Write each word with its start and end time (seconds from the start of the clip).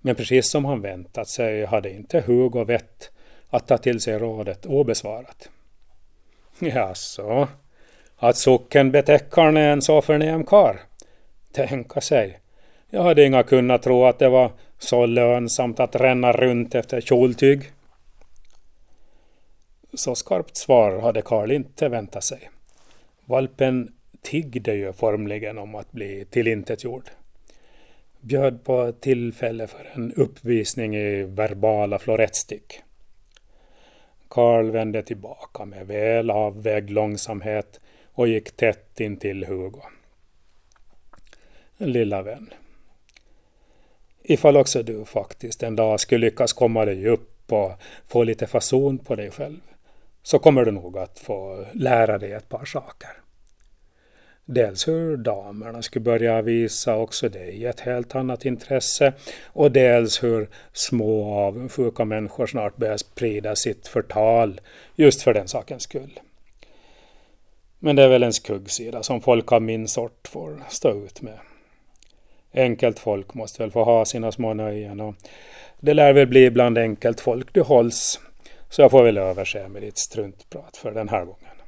Men 0.00 0.14
precis 0.14 0.50
som 0.50 0.64
han 0.64 0.80
väntat 0.80 1.28
sig 1.28 1.64
hade 1.64 1.90
inte 1.90 2.20
Hugo 2.20 2.64
vett 2.64 3.10
att 3.50 3.66
ta 3.66 3.78
till 3.78 4.00
sig 4.00 4.18
rådet 4.18 4.66
obesvarat. 4.66 5.48
Jaså, 6.58 7.48
att 8.16 8.36
sockenbetäckaren 8.36 9.56
är 9.56 9.72
en 9.72 9.82
så 9.82 10.02
förnäm 10.02 10.44
karl? 10.44 10.76
Tänka 11.52 12.00
sig, 12.00 12.40
jag 12.90 13.02
hade 13.02 13.24
inga 13.24 13.42
kunnat 13.42 13.82
tro 13.82 14.04
att 14.04 14.18
det 14.18 14.28
var 14.28 14.52
så 14.78 15.06
lönsamt 15.06 15.80
att 15.80 15.96
ränna 15.96 16.32
runt 16.32 16.74
efter 16.74 17.00
kjoltyg. 17.00 17.72
Så 19.94 20.14
skarpt 20.14 20.56
svar 20.56 21.00
hade 21.00 21.22
Karl 21.22 21.50
inte 21.50 21.88
väntat 21.88 22.24
sig. 22.24 22.50
Valpen 23.24 23.92
tiggde 24.22 24.74
ju 24.74 24.92
formligen 24.92 25.58
om 25.58 25.74
att 25.74 25.92
bli 25.92 26.24
tillintetgjord. 26.30 27.10
Bjöd 28.20 28.64
på 28.64 28.92
tillfälle 28.92 29.66
för 29.66 29.90
en 29.94 30.12
uppvisning 30.12 30.96
i 30.96 31.22
verbala 31.22 31.98
florettstick. 31.98 32.80
Karl 34.28 34.70
vände 34.70 35.02
tillbaka 35.02 35.64
med 35.64 35.86
väl 35.86 36.30
avvägd 36.30 36.90
långsamhet 36.90 37.80
och 38.12 38.28
gick 38.28 38.56
tätt 38.56 39.00
in 39.00 39.16
till 39.16 39.44
Hugo. 39.44 39.82
Lilla 41.76 42.22
vän. 42.22 42.50
Ifall 44.22 44.56
också 44.56 44.82
du 44.82 45.04
faktiskt 45.04 45.62
en 45.62 45.76
dag 45.76 46.00
skulle 46.00 46.26
lyckas 46.26 46.52
komma 46.52 46.84
dig 46.84 47.06
upp 47.08 47.52
och 47.52 47.72
få 48.06 48.22
lite 48.22 48.46
fason 48.46 48.98
på 48.98 49.16
dig 49.16 49.30
själv 49.30 49.60
så 50.22 50.38
kommer 50.38 50.64
du 50.64 50.70
nog 50.70 50.98
att 50.98 51.18
få 51.18 51.66
lära 51.72 52.18
dig 52.18 52.32
ett 52.32 52.48
par 52.48 52.64
saker. 52.64 53.10
Dels 54.52 54.88
hur 54.88 55.16
damerna 55.16 55.82
skulle 55.82 56.02
börja 56.02 56.42
visa 56.42 56.96
också 56.96 57.28
dig 57.28 57.66
ett 57.66 57.80
helt 57.80 58.14
annat 58.14 58.44
intresse 58.44 59.12
och 59.46 59.72
dels 59.72 60.22
hur 60.22 60.48
små 60.72 61.34
avundsjuka 61.34 62.04
människor 62.04 62.46
snart 62.46 62.76
börjar 62.76 62.96
sprida 62.96 63.56
sitt 63.56 63.88
förtal 63.88 64.60
just 64.94 65.22
för 65.22 65.34
den 65.34 65.48
sakens 65.48 65.82
skull. 65.82 66.20
Men 67.78 67.96
det 67.96 68.02
är 68.02 68.08
väl 68.08 68.22
en 68.22 68.32
skuggsida 68.32 69.02
som 69.02 69.20
folk 69.20 69.52
av 69.52 69.62
min 69.62 69.88
sort 69.88 70.28
får 70.28 70.62
stå 70.68 71.04
ut 71.04 71.22
med. 71.22 71.38
Enkelt 72.54 72.98
folk 72.98 73.34
måste 73.34 73.62
väl 73.62 73.70
få 73.70 73.84
ha 73.84 74.04
sina 74.04 74.32
små 74.32 74.54
nöjen 74.54 75.00
och 75.00 75.14
det 75.80 75.94
lär 75.94 76.12
väl 76.12 76.26
bli 76.26 76.50
bland 76.50 76.78
enkelt 76.78 77.20
folk 77.20 77.54
du 77.54 77.60
hålls. 77.60 78.20
Så 78.68 78.82
jag 78.82 78.90
får 78.90 79.02
väl 79.02 79.18
överse 79.18 79.68
med 79.68 79.82
ditt 79.82 79.98
struntprat 79.98 80.76
för 80.76 80.92
den 80.92 81.08
här 81.08 81.24
gången. 81.24 81.59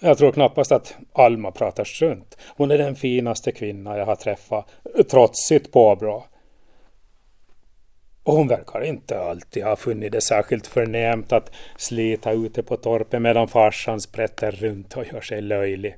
Jag 0.00 0.18
tror 0.18 0.32
knappast 0.32 0.72
att 0.72 0.96
Alma 1.12 1.50
pratar 1.50 1.84
strunt. 1.84 2.38
Hon 2.56 2.70
är 2.70 2.78
den 2.78 2.96
finaste 2.96 3.52
kvinna 3.52 3.98
jag 3.98 4.06
har 4.06 4.16
träffat, 4.16 4.70
trots 5.10 5.46
sitt 5.46 5.72
påbrå. 5.72 6.24
Och 8.22 8.34
hon 8.34 8.48
verkar 8.48 8.84
inte 8.84 9.20
alltid 9.20 9.64
ha 9.64 9.76
funnit 9.76 10.12
det 10.12 10.20
särskilt 10.20 10.66
förnämt 10.66 11.32
att 11.32 11.52
slita 11.76 12.32
ute 12.32 12.62
på 12.62 12.76
torpet 12.76 13.22
medan 13.22 13.48
farsan 13.48 14.00
sprätter 14.00 14.50
runt 14.50 14.96
och 14.96 15.04
gör 15.12 15.20
sig 15.20 15.40
löjlig. 15.40 15.96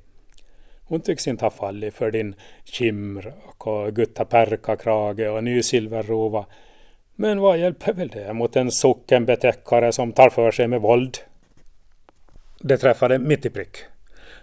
Hon 0.85 1.01
tycks 1.01 1.29
inte 1.29 1.45
ha 1.45 1.51
fallit 1.51 1.95
för 1.95 2.11
din 2.11 2.35
kimrök 2.65 3.67
och 3.67 3.95
guttaperkakrage 3.95 5.29
och 5.29 5.45
nysilverrova. 5.45 6.47
Men 7.17 7.41
vad 7.41 7.59
hjälper 7.59 7.93
väl 7.93 8.09
det 8.09 8.33
mot 8.33 8.57
en 8.57 8.71
sockenbetäckare 8.71 9.93
som 9.93 10.13
tar 10.13 10.31
för 10.31 10.51
sig 10.51 10.69
med 10.69 10.81
våld? 10.81 11.19
Det 12.63 12.79
träffade 12.79 13.19
mitt 13.19 13.47
i 13.47 13.51
prick. 13.51 13.77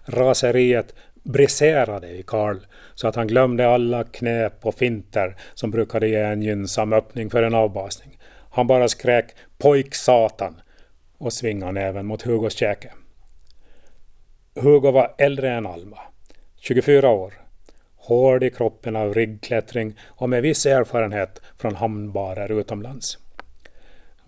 Raseriet 0.05 0.95
briserade 1.23 2.09
i 2.09 2.23
Karl 2.23 2.57
så 2.95 3.07
att 3.07 3.15
han 3.15 3.27
glömde 3.27 3.69
alla 3.69 4.03
knep 4.03 4.65
och 4.65 4.75
finter 4.75 5.35
som 5.53 5.71
brukade 5.71 6.07
ge 6.07 6.21
en 6.21 6.41
gynnsam 6.41 6.93
öppning 6.93 7.29
för 7.29 7.43
en 7.43 7.55
avbasning. 7.55 8.19
Han 8.51 8.67
bara 8.67 8.87
skrek 8.87 9.25
pojk 9.57 9.95
satan 9.95 10.61
och 11.17 11.33
svingade 11.33 11.71
näven 11.71 12.05
mot 12.05 12.21
Hugos 12.21 12.53
käke. 12.53 12.91
Hugo 14.55 14.91
var 14.91 15.15
äldre 15.17 15.51
än 15.51 15.65
Alma, 15.65 15.99
24 16.59 17.09
år, 17.09 17.33
hård 17.95 18.43
i 18.43 18.49
kroppen 18.49 18.95
av 18.95 19.13
riggklättring 19.13 19.99
och 20.05 20.29
med 20.29 20.41
viss 20.41 20.65
erfarenhet 20.65 21.41
från 21.57 21.75
hamnbarer 21.75 22.59
utomlands. 22.59 23.17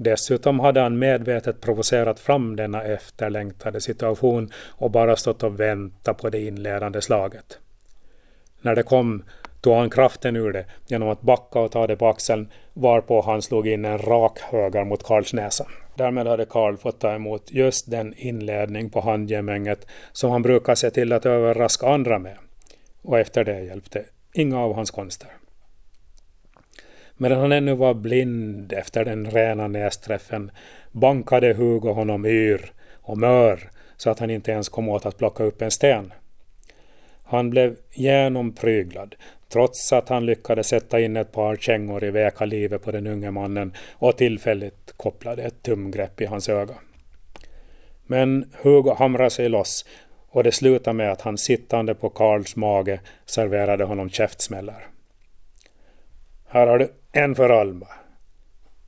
Dessutom 0.02 0.60
hade 0.60 0.82
han 0.82 1.00
medvetet 1.00 1.62
provocerat 1.62 2.20
fram 2.20 2.56
denna 2.56 2.84
efterlängtade 2.84 3.82
situation 3.82 4.52
och 4.68 4.92
bara 4.92 5.16
stått 5.16 5.44
och 5.44 5.60
väntat 5.60 6.18
på 6.18 6.30
det 6.30 6.40
inledande 6.40 7.02
slaget. 7.02 7.60
När 8.62 8.76
det 8.76 8.84
kom 8.84 9.24
tog 9.62 9.74
han 9.74 9.90
kraften 9.90 10.36
ur 10.36 10.52
det 10.54 10.66
genom 10.88 11.10
att 11.10 11.22
backa 11.22 11.60
och 11.60 11.72
ta 11.72 11.88
det 11.88 11.96
på 11.96 12.08
axeln 12.08 12.50
varpå 12.74 13.22
han 13.22 13.42
slog 13.42 13.68
in 13.68 13.86
en 13.86 14.00
rak 14.00 14.40
höger 14.40 14.86
mot 14.86 15.04
Karls 15.04 15.34
näsa. 15.34 15.66
Därmed 15.96 16.28
hade 16.28 16.46
Karl 16.46 16.78
fått 16.78 17.00
ta 17.00 17.14
emot 17.14 17.52
just 17.52 17.92
den 17.92 18.14
inledning 18.18 18.90
på 18.90 19.02
handgemänget 19.02 19.88
som 20.12 20.32
han 20.32 20.42
brukar 20.42 20.76
se 20.76 20.90
till 20.90 21.14
att 21.14 21.26
överraska 21.26 21.88
andra 21.88 22.20
med. 22.20 22.38
Och 23.02 23.20
efter 23.20 23.44
det 23.44 23.60
hjälpte 23.60 24.06
inga 24.34 24.60
av 24.60 24.76
hans 24.76 24.92
konster. 24.92 25.39
Medan 27.22 27.40
han 27.40 27.52
ännu 27.52 27.76
var 27.76 27.94
blind 27.94 28.74
efter 28.74 29.06
den 29.06 29.32
rena 29.32 29.68
nästräffen 29.68 30.52
bankade 30.92 31.54
Hugo 31.54 31.92
honom 31.92 32.26
yr 32.26 32.72
och 33.02 33.18
mör 33.18 33.70
så 33.98 34.10
att 34.10 34.20
han 34.20 34.30
inte 34.30 34.52
ens 34.52 34.70
kom 34.70 34.90
åt 34.90 35.06
att 35.06 35.18
plocka 35.18 35.44
upp 35.44 35.62
en 35.62 35.72
sten. 35.72 36.14
Han 37.24 37.50
blev 37.50 37.76
genompryglad 37.92 39.16
trots 39.50 39.94
att 39.94 40.10
han 40.10 40.26
lyckades 40.26 40.68
sätta 40.68 41.00
in 41.00 41.18
ett 41.18 41.32
par 41.32 41.56
kängor 41.56 42.04
i 42.04 42.12
veka 42.12 42.46
livet 42.46 42.84
på 42.84 42.92
den 42.92 43.08
unge 43.08 43.32
mannen 43.32 43.74
och 43.92 44.18
tillfälligt 44.18 44.94
kopplade 44.98 45.44
ett 45.44 45.64
tumgrepp 45.64 46.22
i 46.22 46.26
hans 46.26 46.50
öga. 46.50 46.76
Men 48.08 48.52
Hugo 48.62 48.94
hamrade 48.94 49.30
sig 49.30 49.50
loss 49.50 49.86
och 50.30 50.44
det 50.44 50.52
slutade 50.52 50.94
med 50.94 51.12
att 51.12 51.22
han 51.22 51.38
sittande 51.38 51.96
på 51.96 52.10
Karls 52.10 52.56
mage 52.56 53.00
serverade 53.26 53.84
honom 53.84 54.10
käftsmällar. 54.10 54.90
Här 56.52 56.68
har 56.68 56.80
du 56.80 56.94
en 57.12 57.36
för 57.36 57.50
Alma. 57.50 57.88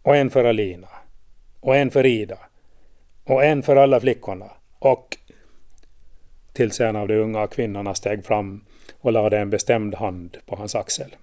Och 0.01 0.15
en 0.15 0.29
för 0.29 0.43
Alina. 0.43 0.87
Och 1.59 1.75
en 1.75 1.91
för 1.91 2.05
Ida. 2.05 2.37
Och 3.23 3.43
en 3.43 3.63
för 3.63 3.75
alla 3.75 3.99
flickorna. 3.99 4.51
Och... 4.79 5.17
Tills 6.53 6.81
en 6.81 6.95
av 6.95 7.07
de 7.07 7.15
unga 7.15 7.47
kvinnorna 7.47 7.95
steg 7.95 8.25
fram 8.25 8.65
och 8.99 9.11
lade 9.11 9.39
en 9.39 9.49
bestämd 9.49 9.95
hand 9.95 10.37
på 10.45 10.55
hans 10.55 10.75
axel. 10.75 11.15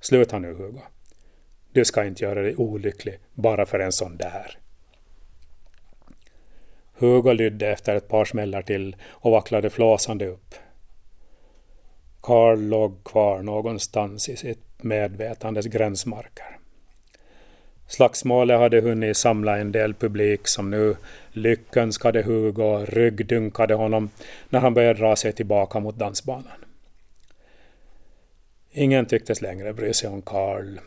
Sluta 0.00 0.38
nu 0.38 0.54
Hugo. 0.54 0.80
Du 1.72 1.84
ska 1.84 2.04
inte 2.04 2.24
göra 2.24 2.42
dig 2.42 2.56
olycklig 2.56 3.18
bara 3.32 3.66
för 3.66 3.78
en 3.78 3.92
sån 3.92 4.16
där. 4.16 4.58
Hugo 6.94 7.32
lydde 7.32 7.72
efter 7.72 7.94
ett 7.94 8.08
par 8.08 8.24
smällar 8.24 8.62
till 8.62 8.96
och 9.02 9.30
vacklade 9.30 9.70
flåsande 9.70 10.26
upp. 10.26 10.54
Karl 12.20 12.58
låg 12.60 13.04
kvar 13.04 13.42
någonstans 13.42 14.28
i 14.28 14.36
sitt 14.36 14.63
medvetandes 14.82 15.66
gränsmarker. 15.66 16.58
Slagsmålet 17.86 18.58
hade 18.58 18.80
hunnit 18.80 19.16
samla 19.16 19.58
en 19.58 19.72
del 19.72 19.94
publik 19.94 20.48
som 20.48 20.70
nu 20.70 20.96
lyckönskade 21.32 22.22
Hugo 22.22 22.62
och 22.62 22.88
ryggdunkade 22.88 23.74
honom 23.74 24.10
när 24.48 24.60
han 24.60 24.74
började 24.74 25.00
dra 25.00 25.16
sig 25.16 25.32
tillbaka 25.32 25.80
mot 25.80 25.98
dansbanan. 25.98 26.64
Ingen 28.70 29.06
tycktes 29.06 29.42
längre 29.42 29.72
bry 29.72 29.92
sig 29.92 30.08
om 30.08 30.22
Karl, 30.22 30.78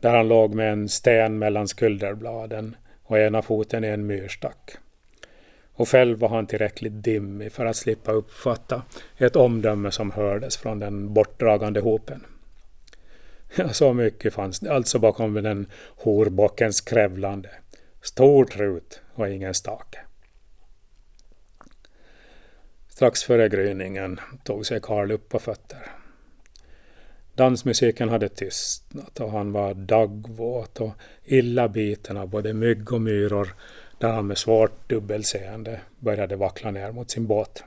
där 0.00 0.16
han 0.16 0.28
låg 0.28 0.54
med 0.54 0.72
en 0.72 0.88
sten 0.88 1.38
mellan 1.38 1.68
skulderbladen 1.68 2.76
och 3.02 3.18
ena 3.18 3.42
foten 3.42 3.84
i 3.84 3.88
en 3.88 4.06
myrstack. 4.06 4.76
Och 5.74 5.88
själv 5.88 6.18
var 6.18 6.28
han 6.28 6.46
tillräckligt 6.46 7.02
dimmig 7.04 7.52
för 7.52 7.66
att 7.66 7.76
slippa 7.76 8.12
uppfatta 8.12 8.82
ett 9.16 9.36
omdöme 9.36 9.90
som 9.90 10.10
hördes 10.10 10.56
från 10.56 10.78
den 10.78 11.14
bortdragande 11.14 11.80
hopen. 11.80 12.24
Ja, 13.54 13.72
så 13.72 13.92
mycket 13.92 14.34
fanns 14.34 14.60
det 14.60 14.72
alltså 14.72 14.98
bakom 14.98 15.34
den 15.34 15.66
horbockens 15.96 16.80
krävlande. 16.80 17.50
Stor 18.02 18.44
trut 18.44 19.00
och 19.14 19.28
ingen 19.28 19.54
stake. 19.54 19.98
Strax 22.88 23.24
före 23.24 23.48
gryningen 23.48 24.20
tog 24.44 24.66
sig 24.66 24.80
Karl 24.80 25.10
upp 25.10 25.28
på 25.28 25.38
fötter. 25.38 25.78
Dansmusiken 27.34 28.08
hade 28.08 28.28
tystnat 28.28 29.20
och 29.20 29.30
han 29.30 29.52
var 29.52 29.74
dagvåt 29.74 30.80
och 30.80 30.92
illa 31.24 31.68
biten 31.68 32.16
av 32.16 32.28
både 32.28 32.52
mygg 32.52 32.92
och 32.92 33.00
myror 33.00 33.54
där 33.98 34.12
han 34.12 34.26
med 34.26 34.38
svårt 34.38 34.88
dubbelseende 34.88 35.80
började 35.98 36.36
vackla 36.36 36.70
ner 36.70 36.92
mot 36.92 37.10
sin 37.10 37.26
båt. 37.26 37.64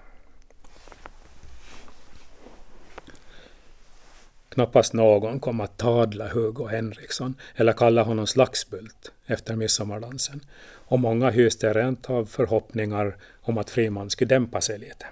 Knappast 4.50 4.94
någon 4.94 5.40
kom 5.40 5.60
att 5.60 5.78
tadla 5.78 6.28
Hugo 6.28 6.68
Henriksson 6.68 7.36
eller 7.56 7.74
kalla 7.74 8.04
honom 8.04 8.28
slagsbult 8.28 9.12
efter 9.26 9.56
midsommardansen 9.56 10.42
och 10.90 11.00
många 11.00 11.30
hyste 11.30 11.74
rent 11.74 12.10
av 12.10 12.26
förhoppningar 12.26 13.18
om 13.42 13.58
att 13.58 13.70
Friman 13.70 14.10
skulle 14.10 14.30
dämpa 14.30 14.62
sig 14.62 14.80
lite. 14.80 15.06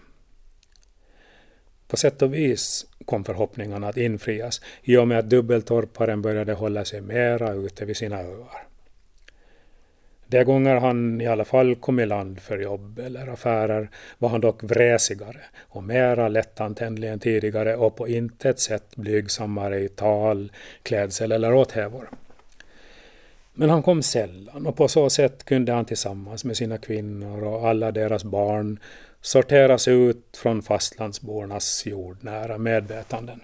På 1.87 1.97
sätt 1.97 2.21
och 2.21 2.33
vis 2.33 2.85
kom 3.05 3.23
förhoppningarna 3.23 3.87
att 3.87 3.97
infrias 3.97 4.61
i 4.83 4.97
och 4.97 5.07
med 5.07 5.19
att 5.19 5.29
dubbeltorparen 5.29 6.21
började 6.21 6.53
hålla 6.53 6.85
sig 6.85 7.01
mera 7.01 7.53
ute 7.53 7.85
vid 7.85 7.97
sina 7.97 8.19
öar. 8.19 8.66
De 10.29 10.43
gånger 10.43 10.75
han 10.75 11.21
i 11.21 11.27
alla 11.27 11.45
fall 11.45 11.75
kom 11.75 11.99
i 11.99 12.05
land 12.05 12.39
för 12.39 12.59
jobb 12.59 12.99
eller 12.99 13.27
affärer 13.27 13.89
var 14.17 14.29
han 14.29 14.41
dock 14.41 14.63
vräsigare 14.63 15.41
och 15.59 15.83
mera 15.83 16.27
lättantändlig 16.27 17.09
än 17.09 17.19
tidigare 17.19 17.75
och 17.75 17.95
på 17.95 18.07
intet 18.07 18.59
sätt 18.59 18.95
blygsammare 18.95 19.79
i 19.79 19.89
tal, 19.89 20.51
klädsel 20.83 21.31
eller 21.31 21.53
åthävor. 21.53 22.09
Men 23.53 23.69
han 23.69 23.83
kom 23.83 24.01
sällan 24.01 24.67
och 24.67 24.75
på 24.75 24.87
så 24.87 25.09
sätt 25.09 25.43
kunde 25.43 25.71
han 25.71 25.85
tillsammans 25.85 26.45
med 26.45 26.57
sina 26.57 26.77
kvinnor 26.77 27.43
och 27.43 27.67
alla 27.67 27.91
deras 27.91 28.23
barn 28.23 28.79
sorteras 29.21 29.87
ut 29.87 30.37
från 30.37 30.61
fastlandsbornas 30.61 31.85
jordnära 31.85 32.57
medvetanden. 32.57 33.41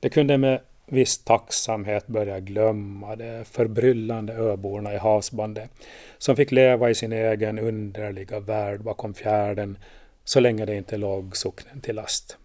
Det 0.00 0.08
kunde 0.08 0.38
med 0.38 0.60
viss 0.92 1.24
tacksamhet 1.24 2.06
börja 2.06 2.40
glömma 2.40 3.16
de 3.16 3.44
förbryllande 3.44 4.32
öborna 4.32 4.94
i 4.94 4.96
havsbandet 4.96 5.70
som 6.18 6.36
fick 6.36 6.52
leva 6.52 6.90
i 6.90 6.94
sin 6.94 7.12
egen 7.12 7.58
underliga 7.58 8.40
värld 8.40 8.80
bakom 8.80 9.14
fjärden 9.14 9.78
så 10.24 10.40
länge 10.40 10.64
det 10.64 10.76
inte 10.76 10.96
låg 10.96 11.36
socknen 11.36 11.80
till 11.80 11.96
last. 11.96 12.36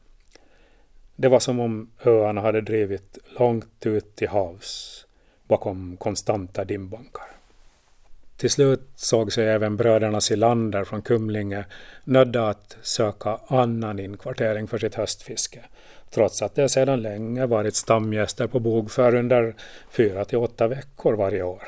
Det 1.16 1.28
var 1.28 1.40
som 1.40 1.60
om 1.60 1.92
öarna 2.06 2.42
hade 2.42 2.62
drivit 2.62 3.18
långt 3.40 3.86
ut 3.86 4.16
till 4.16 4.30
havs 4.30 5.06
bakom 5.48 5.98
konstanta 5.98 6.66
dimbankar. 6.66 7.35
Till 8.38 8.50
slut 8.50 8.82
såg 8.96 9.34
sig 9.34 9.48
även 9.48 9.78
bröderna 9.78 10.22
Silander 10.22 10.84
från 10.84 11.02
Kumlinge 11.02 11.66
nödda 12.04 12.50
att 12.50 12.78
söka 12.82 13.40
annan 13.48 14.00
inkvartering 14.00 14.68
för 14.68 14.78
sitt 14.78 14.96
höstfiske, 14.96 15.60
trots 16.10 16.42
att 16.42 16.56
det 16.56 16.70
sedan 16.70 17.02
länge 17.02 17.46
varit 17.46 17.76
stamgäster 17.76 18.48
på 18.48 18.60
Bogför 18.60 19.16
under 19.16 19.56
fyra 19.90 20.26
till 20.26 20.38
åtta 20.38 20.68
veckor 20.68 21.14
varje 21.14 21.44
år. 21.44 21.64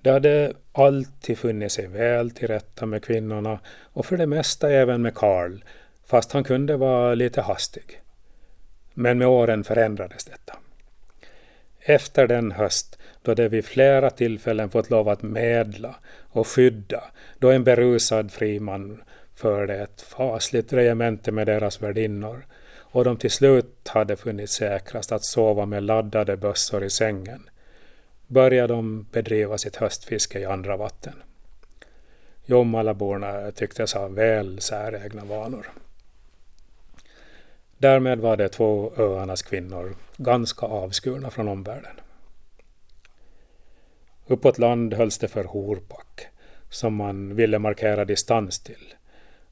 De 0.00 0.10
hade 0.10 0.52
alltid 0.72 1.38
funnit 1.38 1.72
sig 1.72 1.86
väl 1.86 2.30
till 2.30 2.48
rätta 2.48 2.86
med 2.86 3.04
kvinnorna 3.04 3.58
och 3.82 4.06
för 4.06 4.16
det 4.16 4.26
mesta 4.26 4.70
även 4.70 5.02
med 5.02 5.14
Karl, 5.14 5.64
fast 6.06 6.32
han 6.32 6.44
kunde 6.44 6.76
vara 6.76 7.14
lite 7.14 7.42
hastig. 7.42 8.00
Men 8.94 9.18
med 9.18 9.28
åren 9.28 9.64
förändrades 9.64 10.24
detta 10.24 10.58
efter 11.84 12.26
den 12.26 12.52
höst 12.52 12.98
då 13.22 13.34
de 13.34 13.48
vid 13.48 13.64
flera 13.64 14.10
tillfällen 14.10 14.70
fått 14.70 14.90
lov 14.90 15.08
att 15.08 15.22
medla 15.22 15.94
och 16.30 16.48
skydda, 16.48 17.04
då 17.38 17.50
en 17.50 17.64
berusad 17.64 18.32
friman 18.32 19.02
förde 19.34 19.74
ett 19.74 20.00
fasligt 20.00 20.72
regemente 20.72 21.32
med 21.32 21.46
deras 21.46 21.82
värdinnor 21.82 22.46
och 22.94 23.04
de 23.04 23.16
till 23.16 23.30
slut 23.30 23.88
hade 23.88 24.16
funnit 24.16 24.50
säkrast 24.50 25.12
att 25.12 25.24
sova 25.24 25.66
med 25.66 25.82
laddade 25.82 26.36
bössor 26.36 26.84
i 26.84 26.90
sängen, 26.90 27.48
började 28.26 28.74
de 28.74 29.06
bedriva 29.12 29.58
sitt 29.58 29.76
höstfiske 29.76 30.40
i 30.40 30.44
andra 30.44 30.76
vatten. 30.76 31.22
Jommalaborna 32.44 33.50
tycktes 33.50 33.94
ha 33.94 34.08
väl 34.08 34.60
säregna 34.60 35.24
vanor. 35.24 35.66
Därmed 37.84 38.18
var 38.18 38.36
de 38.36 38.48
två 38.48 38.92
öarnas 38.96 39.42
kvinnor 39.42 39.96
ganska 40.16 40.66
avskurna 40.66 41.30
från 41.30 41.48
omvärlden. 41.48 42.00
Uppåt 44.26 44.58
land 44.58 44.94
hölls 44.94 45.18
det 45.18 45.28
för 45.28 45.44
horpack, 45.44 46.26
som 46.70 46.94
man 46.94 47.36
ville 47.36 47.58
markera 47.58 48.04
distans 48.04 48.60
till, 48.60 48.94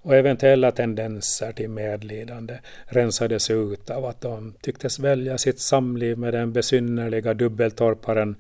och 0.02 0.16
eventuella 0.16 0.70
tendenser 0.70 1.52
till 1.52 1.70
medlidande 1.70 2.58
rensades 2.86 3.50
ut 3.50 3.90
av 3.90 4.04
att 4.04 4.20
de 4.20 4.54
tycktes 4.60 4.98
välja 4.98 5.38
sitt 5.38 5.60
samliv 5.60 6.18
med 6.18 6.34
den 6.34 6.52
besynnerliga 6.52 7.34
dubbeltorparen 7.34 8.36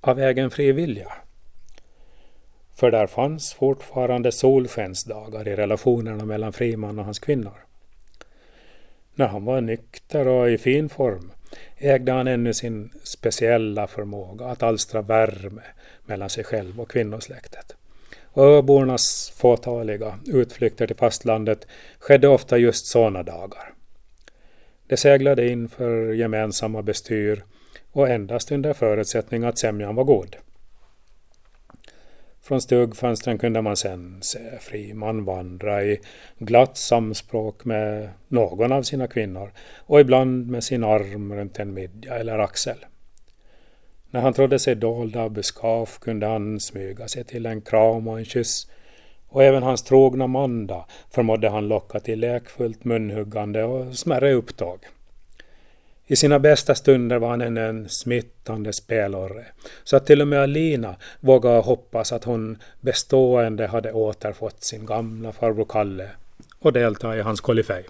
av 0.00 0.18
egen 0.20 0.50
fri 0.50 0.72
vilja. 0.72 1.12
För 2.74 2.90
där 2.90 3.06
fanns 3.06 3.54
fortfarande 3.54 4.32
solskensdagar 4.32 5.48
i 5.48 5.56
relationerna 5.56 6.24
mellan 6.24 6.52
Friman 6.52 6.98
och 6.98 7.04
hans 7.04 7.18
kvinnor. 7.18 7.66
När 9.18 9.26
han 9.26 9.44
var 9.44 9.60
nykter 9.60 10.28
och 10.28 10.50
i 10.50 10.58
fin 10.58 10.88
form 10.88 11.32
ägde 11.76 12.12
han 12.12 12.28
ännu 12.28 12.54
sin 12.54 12.90
speciella 13.02 13.86
förmåga 13.86 14.46
att 14.46 14.62
alstra 14.62 15.02
värme 15.02 15.62
mellan 16.04 16.30
sig 16.30 16.44
själv 16.44 16.80
och 16.80 16.90
kvinnosläktet. 16.90 17.76
Och 18.24 18.44
öbornas 18.44 19.32
fåtaliga 19.36 20.18
utflykter 20.26 20.86
till 20.86 20.96
fastlandet 20.96 21.66
skedde 21.98 22.28
ofta 22.28 22.58
just 22.58 22.86
sådana 22.86 23.22
dagar. 23.22 23.74
De 24.86 24.96
seglade 24.96 25.48
in 25.48 25.68
för 25.68 26.12
gemensamma 26.12 26.82
bestyr 26.82 27.44
och 27.92 28.08
endast 28.08 28.52
under 28.52 28.72
förutsättning 28.72 29.44
att 29.44 29.58
sämjan 29.58 29.94
var 29.94 30.04
god. 30.04 30.36
Från 32.46 32.60
stugfönstren 32.60 33.38
kunde 33.38 33.62
man 33.62 33.76
sen 33.76 34.18
se 34.22 34.38
Friman 34.60 35.24
vandra 35.24 35.84
i 35.84 36.00
glatt 36.38 36.76
samspråk 36.76 37.64
med 37.64 38.10
någon 38.28 38.72
av 38.72 38.82
sina 38.82 39.06
kvinnor 39.06 39.52
och 39.76 40.00
ibland 40.00 40.50
med 40.50 40.64
sin 40.64 40.84
arm 40.84 41.34
runt 41.34 41.58
en 41.58 41.74
midja 41.74 42.18
eller 42.18 42.38
axel. 42.38 42.76
När 44.10 44.20
han 44.20 44.32
trodde 44.32 44.58
sig 44.58 44.74
dold 44.74 45.16
av 45.16 45.30
buskage 45.30 46.00
kunde 46.00 46.26
han 46.26 46.60
smyga 46.60 47.08
sig 47.08 47.24
till 47.24 47.46
en 47.46 47.60
kram 47.60 48.08
och 48.08 48.18
en 48.18 48.24
kyss 48.24 48.70
och 49.28 49.44
även 49.44 49.62
hans 49.62 49.82
trogna 49.82 50.26
Manda 50.26 50.86
förmådde 51.10 51.48
han 51.48 51.68
locka 51.68 52.00
till 52.00 52.20
lekfullt 52.20 52.84
munhuggande 52.84 53.64
och 53.64 53.94
smärre 53.98 54.32
upptåg. 54.32 54.78
I 56.08 56.16
sina 56.16 56.38
bästa 56.38 56.74
stunder 56.74 57.18
var 57.18 57.28
han 57.28 57.56
en 57.56 57.88
smittande 57.88 58.72
spelorre, 58.72 59.44
så 59.84 59.96
att 59.96 60.06
till 60.06 60.20
och 60.20 60.28
med 60.28 60.42
Alina 60.42 60.96
vågade 61.20 61.60
hoppas 61.60 62.12
att 62.12 62.24
hon 62.24 62.58
bestående 62.80 63.66
hade 63.66 63.92
återfått 63.92 64.64
sin 64.64 64.86
gamla 64.86 65.32
farbror 65.32 65.66
Kalle 65.68 66.08
och 66.58 66.72
delta 66.72 67.16
i 67.16 67.20
hans 67.20 67.40
kolifej. 67.40 67.84